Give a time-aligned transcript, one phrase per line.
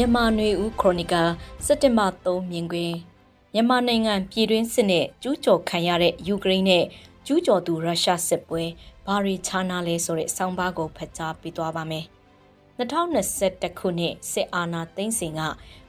[0.00, 1.30] မြန်မာနွေဦးခရိုနီကယ်
[1.64, 2.96] စက်တင်ဘာ3မြင်ကွင်း
[3.52, 6.84] မြန်မာနိုင်ငံပြည်တွင်းစစ်နဲ့ကျူးကျော်ခံရတဲ့ယူကရိန်းနဲ့
[7.26, 8.62] ကျူးကျော်သူရုရှားစစ်ပွဲ
[9.06, 12.04] ဘာတွေခြားနာလဲဆိုတဲ့ဆောင်းပါးကိုဖတ်ကြားပေးသွားပါမယ်။
[12.78, 15.40] 2021ခုနှစ်စစ်အာဏာသိမ်းစဉ်က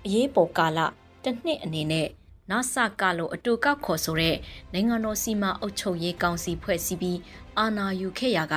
[0.05, 0.79] အရေးပေါ်ကာလ
[1.23, 2.07] တစ်နှစ်အနေနဲ့
[2.51, 4.35] နာဆာကလိုအတူကောက်ခေါ်ဆိုတဲ့
[4.73, 7.19] နိုင်ငံတော်စီမံအုပ်ချုပ်ရေးကောင်စီဖွဲ့စည်းပြီး
[7.57, 8.55] အာဏာယူခဲ့ရာက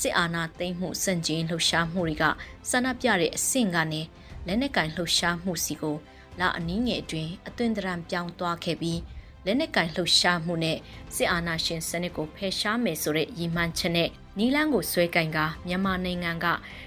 [0.00, 2.24] စစ်အာဏာသိမ်းမှုစံကျင်လှုပ်ရှားမှုတွေက
[2.70, 4.02] ဆန္ဒပြတဲ့အဆင့်ကနေ
[4.46, 5.96] လက်နက်ကင်လှုပ်ရှားမှုစီကို
[6.40, 9.00] လာအနည်းငယ်အတွင်းအသွင်သဏ္ဍာန်ပြောင်းသွားခဲ့ပြီး
[9.44, 10.78] လက်နက်ကင်လှုပ်ရှားမှုနဲ့
[11.14, 14.08] စစ်အာဏာရှင်စနစ်ကိုဖယ်ရှားမယ်ဆိုတဲ့ရည်မှန်းချက်နဲ့
[14.38, 16.46] နီလန်းကိုဆွဲကင်ကမြန်မာနိုင်ငံက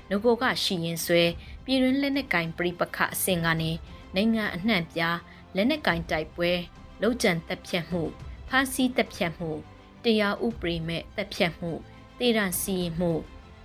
[0.09, 1.23] ငကိုကရှိရင်ဆွဲ
[1.66, 3.72] ပြည်တွင်းလက်နက်ကင်ပြိပခအဆင့်ကနေ
[4.16, 5.17] နိုင်ငံအနှံ့ပြား
[5.55, 6.52] လက်နက်ကင်တိုက်ပွဲ
[7.02, 8.02] လုံခြံတက်ဖြတ်မှု
[8.49, 9.49] ဖမ်းဆီးတက်ဖြတ်မှု
[10.03, 11.72] တရားဥပဒေမဲ့တက်ဖြတ်မှု
[12.20, 13.11] တေရန်စီရင်မှု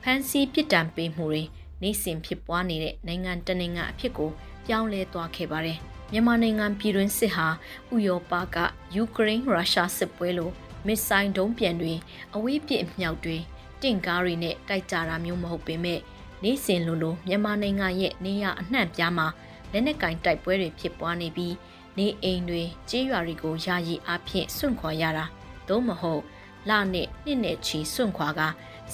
[0.03, 1.45] ဖမ်းဆီးပြစ်ဒဏ်ပေးမှုတွေ
[1.83, 4.31] နေ့စဉ်ဖြစ်ပွားနေတဲ့နိုင်ငံတနိုင်ငံအဖြစ်ကို
[4.67, 5.79] ပြောင်းလဲသွားခဲ့ပါတယ်။
[6.13, 7.47] မြန်မာနိုင်ငံပြည်တွင်းစစ်ဟာ
[7.95, 8.57] ဥရောပက
[8.95, 10.51] ယူကရိန်းရုရှားစစ်ပွဲလို
[10.87, 11.95] မစ်ဆိုင်ဒုံးပြန်တွေ
[12.35, 13.37] အဝေးပြစ်မြောက်တွေ
[13.83, 16.01] တင့်ကားတွေနဲ့တိုက်ကြတာမျိုးမဟုတ်ပေမဲ့
[16.43, 19.27] နေ့စဉ်လိုလိုမြန်မာနိုင်ငံရဲ့နေရအနှံ့ပြားမှာ
[19.73, 21.55] လက်နက်ကင်တိုက်ပွဲတွေဖြစ်ပွားနေပြီး
[21.99, 25.25] နေအိမ်တွေကြေးရွာတွေကိုယာယီအဖြစ်စွန့်ခွာရတာ
[25.69, 26.23] သို့မဟုတ်
[26.69, 28.41] လနဲ့နှစ်နဲ့ချီစွန့်ခွာက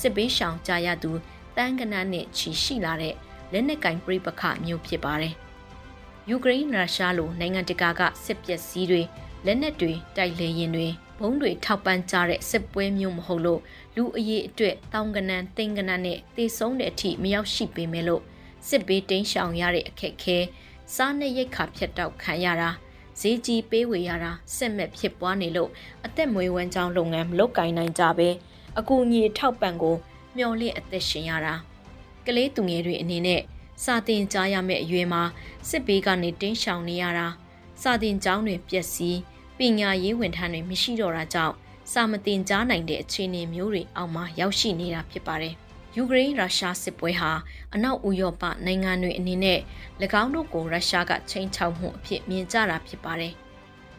[0.00, 1.10] စစ်ပေးရှောင်ကြရသူ
[1.56, 3.14] တန်းကနန်းနဲ့ချီရှိလာတဲ့
[3.52, 5.34] လက်နက်ကင်ပြိပခမျိုးဖြစ်ပါတယ်။
[6.28, 9.02] ယူကရိန်းရုရှားလိုနိုင်ငံတကာကစစ်ပျက်စီးတွေ
[9.46, 10.88] လက်နက်တွေတိုက်လေရင်တွေ
[11.20, 13.60] ဘုံတွေထောက်ပံ့ကြတဲ့စစ်ပွဲမျိုးမဟုတ်လို့
[13.96, 18.22] လူအရေးအတွက်တောင်ကနန်းတင်ကနန်းနဲ့တေဆုံးတဲ့အထိမရောက်ရှိပေမဲ့လို့
[18.68, 20.38] စစ်ဘေးတိမ်းရှောင်ရတဲ့အခက်ခဲ
[20.94, 22.70] စားနဲ့ရိတ်ခါဖြတ်တောက်ခံရတာ
[23.20, 25.70] ဈေးကြီးပေးဝေရတာစစ်မဲ့ဖြစ်ပွားနေလို့
[26.06, 28.28] အသက်မွေးဝမ်းကြောင်းလုပ်ငန်းမလုပ်ကိုင်နိုင်ကြပဲ
[28.78, 29.96] အကူအညီထောက်ပံ့ကို
[30.36, 31.54] မျော်လင့်အသက်ရှင်ရတာ
[32.26, 33.40] ကလေးသူငယ်တွေအနေနဲ့
[33.84, 35.22] စာတင်ကြားရမယ့်အရွယ်မှာ
[35.68, 37.26] စစ်ဘေးကနေတင်းရှောင်နေရတာ
[37.82, 39.18] စာတင်ကျောင်းတွေပျက်စီး
[39.58, 41.54] ပညာရေးဝန်ထမ်းတွေမရှိတော့တာကြောင့်
[41.92, 45.54] စာမတင်ကြားနိုင်တဲ့အခြေအနေမျိုးတွေအောက်မှာရောက်ရှိနေတာဖြစ်ပါတယ်
[45.96, 47.30] ယူကရိန်းရုရှားစစ်ပွဲဟာ
[47.74, 49.60] အနောက်ဥရောပနိုင်ငံတွေအနေနဲ့၎
[50.22, 53.32] င်းတို့ကိုရုရှားကချိန်ချောက်မှုအဖြစ်မြင်ကြတာဖြစ်ပါတယ်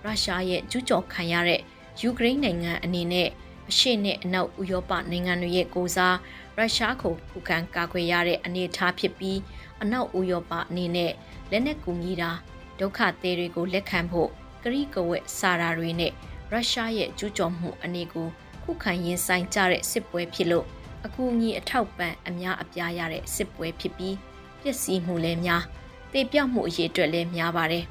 [0.03, 1.61] ရုရှားရဲ့ကျူးကျော်ခံရတဲ့
[2.01, 3.29] ယူကရိန်းနိုင်ငံအနေနဲ့
[3.69, 6.17] အရှေ့နဲ့အနောက်ဥရောပနိုင်ငံတွေရဲ့ကိုစား
[6.57, 9.39] ရုရှားကိုခုခံကာကွယ်ရတဲ့အနေအထားဖြစ်ပြီး
[9.81, 11.11] အနောက်ဥရောပအနေနဲ့
[11.51, 12.31] လက်နက်ကူညီတာ
[12.79, 14.29] ဒုက္ခသည်တွေကိုလက်ခံဖို့
[14.63, 16.11] ကရိကဝက်စာရာတွေနဲ့
[16.51, 18.27] ရုရှားရဲ့ကျူးကျော်မှုအနေကို
[18.63, 20.65] ခုခံရင်ဆိုင်ကြတဲ့စစ်ပွဲဖြစ်လို့
[21.05, 24.15] အကူအညီအထောက်ပံ့အများအပြားရတဲ့စစ်ပွဲဖြစ်ပြီး
[24.61, 25.63] ပျက်စီးမှုလည်းများ
[26.13, 27.85] တေပြောက်မှုအရေးအတွက်လည်းများပါတယ်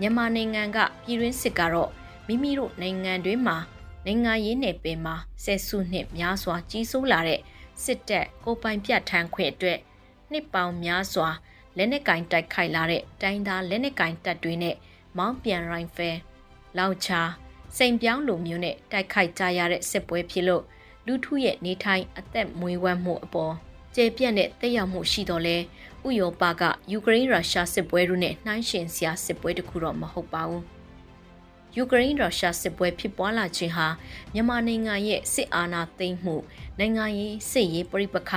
[0.00, 1.90] မြန်မာနိုင်ငံကပြည်တွင်းစစ်ကတော့
[2.26, 3.56] မိမိတို့နိုင်ငံတွင်းမှာ
[4.06, 7.40] နိုင်ငံရေးနယ်ပယ်မှာဆယ်စုနှစ်များစွာကြီးစိုးလာတဲ့
[7.84, 9.78] စစ်တပ်ကိုပိုင်ပြတ်ထန်းခွင့်အတွက်
[10.30, 11.28] နှစ်ပေါင်းများစွာ
[11.76, 14.76] လက်နက်ကင်တိုက်ခိုက်လာတဲ့တိုင်းသားလက်နက်ကင်တပ်တွေနဲ့
[15.18, 16.16] မောင်းပြန်ရိုင်ဖယ်
[16.78, 17.20] လောက်ချာ
[17.76, 20.62] စိန်ပြောင်းလိုမျိုးနဲ့တိုက်ခိုက်ကြရတဲ့စစ်ပွဲဖြစ်လို့
[21.06, 23.54] လူထုရဲ့နေထိုင်အသက်မွေးဝမ်းမှုအပေါ်
[23.94, 25.56] ကျေပြန့်တဲ့တက်ရောက်မှုရှိတော့လဲ
[26.06, 26.62] ဥရောပက
[26.92, 30.75] ယူကရိန်းရုရှားစစ်ပွဲတို့နဲ့နှိုင်းယှဉ်စရာစစ်ပွဲတခုတော့မဟုတ်ပါဘူး
[31.74, 33.86] ယူကရိန်းရုရှားစစ်ပွဲဖြစ်ပွားလာခြင်းဟာ
[34.32, 36.36] မြန်မာနိုင်ငံရဲ့စစ်အာဏာသိမ်းမှု
[36.78, 38.32] နိုင်ငံရေးစစ်ရေးပြိပခ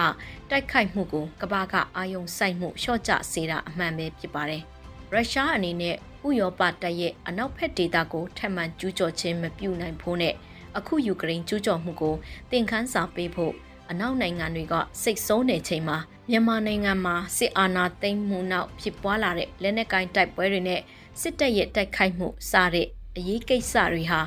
[0.50, 4.62] တိုက်ခိုက်မှုကိုကမ္ဘာကအာယုံစိုက်မှုလျှော့ချစေတာအမှန်ပဲဖြစ်ပါတယ်။
[5.14, 5.96] ရုရှားအနေနဲ့
[6.28, 10.34] ဥရောပတပ်ရဲ့အနောက်ဘက်ဒေသကိုထပ်မံကျူးကျော်ခြင်းမပြုနိုင်ဖို့နဲ့
[10.78, 12.16] အခုယူကရိန်းကျူးကျော်မှုကို
[12.52, 13.54] တင်ခန်းစာပေးဖို့
[13.90, 15.98] အနောက်နိုင်ငံတွေကစိတ်ဆိုးနေချိန်မှာ
[16.30, 20.82] မြန်မာနိုင်ငံမှာစစ်အာဏာသိမ်းမှုနောက်ဖြစ်ပွားလာတဲ့လက်နက်ကိုင်တိုက်ပွဲတွေနဲ့
[21.22, 22.88] စစ်တပ်ရဲ့တိုက်ခိုက်မှုစတဲ့
[23.18, 24.20] အရေးကိစ္စတွေဟာ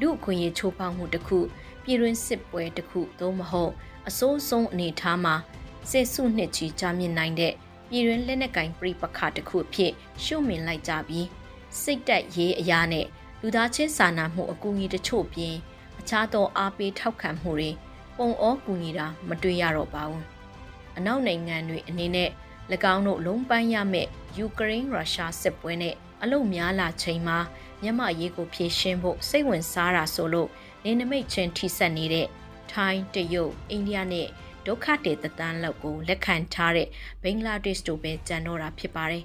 [0.00, 1.38] လူအခွင့်အရေးချိုးဖောက်မှုတစ်ခု
[1.82, 3.72] ပြည်တွင်းစစ်ပွဲတစ်ခုသို့မဟုတ်
[4.08, 5.34] အစိုးဆုံးအနေထားမှာ
[5.90, 7.54] စစ်စုနှစ်ချီကြာမြင့်နိုင်တဲ့
[7.88, 9.92] ပြည်တွင်းလက်နက်ကင်ပြိပခါတစ်ခုအဖြစ်
[10.24, 11.26] ရှုမြင်လိုက်ကြပြီး
[11.80, 13.06] စိတ်တက်ရေးအရာနဲ့
[13.40, 15.54] လူသားချင်းစာနာမှုအကူအညီတချို့ပြင်
[16.00, 17.70] အခြားသောအားပေးထောက်ခံမှုတွေ
[18.16, 20.24] ပုံအောကူညီတာမတွေ့ရတော့ပါဘူး
[20.96, 22.30] အနောက်နိုင်ငံတွေအနေနဲ့၎
[22.94, 24.06] င်းတို့လုံးပန်းရမဲ့
[24.36, 27.38] ယူကရိန်းရုရှားစစ်ပွဲနဲ့အလုများလာချိန်မှာ
[27.82, 30.48] မြန်မာရေးကိုဖြည့်ရှင်းဖို့စိတ်ဝင်စားတာဆိုလို့
[30.84, 32.26] နေနမိတ်ချင်းထိဆက်နေတဲ့
[32.72, 34.28] ထိုင်းတရုတ်အိန္ဒိယနဲ့
[34.66, 36.88] ဒုက္ခတေတတန်းလောက်ကိုလက်ခံထားတဲ့
[37.22, 39.24] ဘင်္ဂလားဒေ့ရှ်တို့ပဲကြံတော့တာဖြစ်ပါတယ်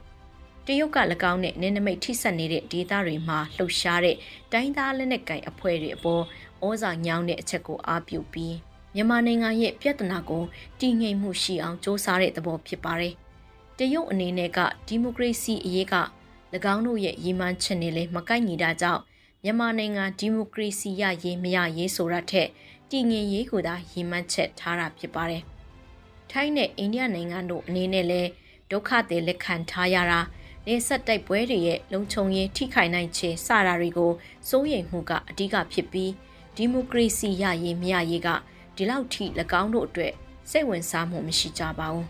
[0.65, 0.97] တရုတ်က၎
[1.31, 4.17] င်းနဲ့နင်းနမိတ်ထိဆက်နေတဲ့ဒေသတွေမှာလှုပ်ရှားတဲ့
[4.51, 6.23] တိုင်းသားလက်နက်ကိုင်အဖွဲ့တွေအပေါ်
[6.65, 8.55] ဩဇာညောင်းတဲ့အချက်ကိုအားပြုပြီး
[8.95, 10.43] မြန်မာနိုင်ငံရဲ့ပြဿနာကို
[10.79, 13.13] တည်ငြိမ်မှုရှိအောင်စ조사တဲ့သဘောဖြစ်ပါတယ်။
[13.77, 15.95] တရုတ်အနေနဲ့ကဒီမိုကရေစီအရေးက၎
[16.73, 19.01] င်းတို့ရဲ့ရည်မှန်းချက်နဲ့လည်းမကိုက်ညီတာကြောင့်
[19.43, 22.49] မြန်မာနိုင်ငံဒီမိုကရေစီရရေးမရရေးဆိုတာထက်
[22.89, 25.43] တည်ငြိမ်ရေးကိုသာရည်မှန်းချက်ထားတာဖြစ်ပါတယ်။
[26.31, 28.29] ထိုင်းနဲ့အိန္ဒိယနိုင်ငံတို့အနေနဲ့လည်း
[28.71, 30.19] ဒုက္ခတွေလက်ခံထားရတာ
[30.67, 34.11] နေဆက်တိုက်ပွဲတွေရဲ့လုံခြုံရေးထိခိုက်နိုင်ခြေစတာတွေကို
[34.49, 36.11] စိုးရိမ်မှုကအဓိကဖြစ်ပြီး
[36.55, 38.29] ဒီမိုကရေစီရရေးမရရေးက
[38.75, 39.25] ဒီလောက်ထိ၎
[39.61, 40.13] င်းတို့အတွက်
[40.49, 42.07] စိတ်ဝင်စားမှုမရှိကြပါဘူး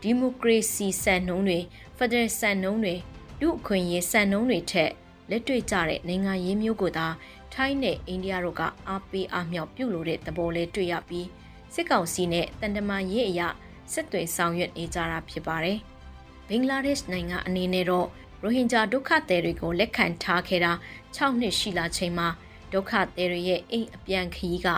[0.00, 1.58] ဒီမိုကရေစီစံနှုန်းတွေ
[1.96, 2.94] ဖက်ဒရယ်စံနှုန်းတွေ
[3.40, 4.90] လူအခွင့်အရေးစံနှုန်းတွေထက်
[5.30, 7.06] လက်တွေ့ကျတဲ့နိုင်ငံရေးမျိုးကိုသာ
[7.52, 11.26] ထိုင်းနဲ့အိန္ဒိယတို့ကအားပေးအားမြောက်ပြုလို့တဲ့သဘောလေးတွေ့ရပြီး
[11.74, 13.48] စစ်ကောင်စီနဲ့တန်တမာရေးအရာ
[13.92, 15.78] စစ်တွေဆောင်ရွက်နေကြတာဖြစ်ပါတယ်။
[16.48, 18.06] ဘင်္ဂလားဒေ့ရှ်နိုင်ငံအနေနဲ့တော့
[18.42, 20.72] ရိုဟင်ဂျာဒုက္ခသည်တွေကိုလက်ခံထားခဲ့တာ
[21.16, 22.28] 6နှစ်ရှိလာချိန်မှာ
[22.72, 24.68] ဒုက္ခသည်တွေရဲ့အိမ်အပြန်ခရီးက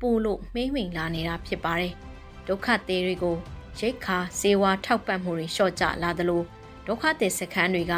[0.00, 1.92] ပို့လို့မှိမ့်မိန်လာနေတာဖြစ်ပါတယ်။
[2.48, 3.36] ဒုက္ခသည်တွေကို
[3.78, 6.42] ရိတ်ခါစေဝါထောက်ပံ့မှုတွေလျှော့ကျလာသလို
[6.86, 7.94] ဒုက္ခသည်စခန်းတွေက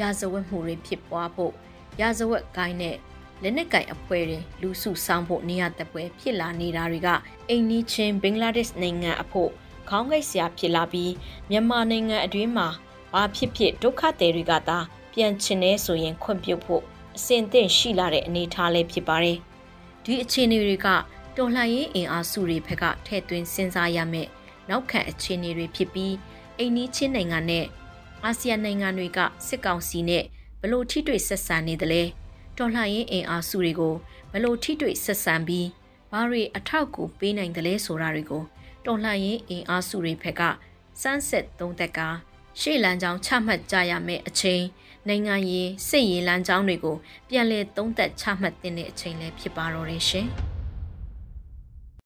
[0.00, 1.52] ရာဇဝတ်မှုတွေဖြစ်ပွားဖို့
[2.00, 2.96] ရာဇဝတ်ကိုင်းနဲ့
[3.42, 7.08] လက်နက်ကင်အဖွဲ့တွေလူစုဆောင်ဖို့နေရာတပွဲဖြစ်လာနေတာတွေက
[7.48, 9.50] အိမ်နီးချင်းဘင်္ဂလားဒေ့ရှ်နိုင်ငံအဖို့
[9.88, 11.12] ခေါင်းကိတ်စရာဖြစ်လာပြီး
[11.50, 12.68] မြန်မာနိုင်ငံအတွင်းမှာ
[13.12, 14.78] ဘာဖြစ်ဖြစ်ဒုက္ခသည်တွေကသာ
[15.12, 16.82] ပြန်ချင်နေဆိုရင်ခွင့်ပြုဖို့
[17.16, 19.38] အစဉ်သင့်ရှိလာတဲ့အနေအထားလေးဖြစ်ပါတယ်။
[20.04, 20.88] ဒီအခြေအနေတွေက
[21.36, 24.28] တော်လှန်ရေးအင်အားစုတွေဘက်ကထည့်သွင်းစဉ်းစားရမယ်
[24.68, 26.14] နောက်ခံအခြေအနေတွေဖြစ်ပြီး
[26.58, 27.64] အိမ်နီးချင်းနိုင်ငံနဲ့
[28.24, 30.24] အာဆီယံနိုင်ငံတွေကစစ်ကောင်စီနဲ့
[30.60, 32.02] ဘလို့ထိတွေ့ဆက်ဆံနေသလဲ
[32.58, 33.94] တော်လှန်ရေးအင်အားစုတွေကို
[34.32, 35.68] ဘလို့ထိတွေ့ဆက်ဆံပြီး
[36.12, 38.42] ဘာတွေအထောက်အကူပေးနိုင်သလဲဆိုတာတွေကို
[38.86, 40.42] တော်လှန်ရေးအင်အားစုတွေဘက်က
[41.00, 42.00] စမ်းစစ်သုံးသက်က
[42.60, 44.62] ရှေ့လမ်းကြောင်းချမှတ်ကြရမယ့်အချိန်
[45.08, 46.96] နိုင်ငံရေးစစ်ရေးလမ်းကြောင်းတွေကို
[47.28, 50.28] ပြန်လည်သုံးသပ်ချမှတ်တဲ့အချိန်လည်းဖြစ်ပါတော့တယ်ရှင်။